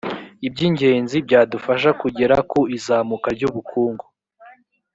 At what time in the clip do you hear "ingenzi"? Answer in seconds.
0.67-1.15